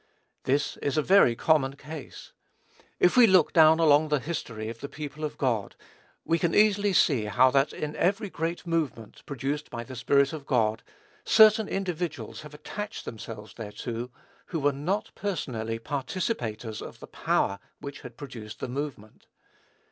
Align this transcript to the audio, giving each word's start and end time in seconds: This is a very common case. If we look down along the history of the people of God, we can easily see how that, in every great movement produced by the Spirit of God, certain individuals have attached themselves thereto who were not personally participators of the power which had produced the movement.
This 0.45 0.77
is 0.77 0.97
a 0.97 1.03
very 1.03 1.35
common 1.35 1.75
case. 1.75 2.31
If 2.99 3.15
we 3.15 3.27
look 3.27 3.53
down 3.53 3.77
along 3.77 4.07
the 4.07 4.17
history 4.19 4.67
of 4.67 4.79
the 4.79 4.89
people 4.89 5.23
of 5.23 5.37
God, 5.37 5.75
we 6.25 6.39
can 6.39 6.55
easily 6.55 6.91
see 6.91 7.25
how 7.25 7.51
that, 7.51 7.71
in 7.71 7.95
every 7.95 8.27
great 8.27 8.65
movement 8.65 9.23
produced 9.27 9.69
by 9.69 9.83
the 9.83 9.95
Spirit 9.95 10.33
of 10.33 10.47
God, 10.47 10.81
certain 11.23 11.67
individuals 11.69 12.41
have 12.41 12.55
attached 12.55 13.05
themselves 13.05 13.53
thereto 13.53 14.09
who 14.47 14.59
were 14.59 14.73
not 14.73 15.11
personally 15.13 15.77
participators 15.77 16.81
of 16.81 16.99
the 16.99 17.05
power 17.05 17.59
which 17.79 18.01
had 18.01 18.17
produced 18.17 18.59
the 18.59 18.67
movement. 18.67 19.27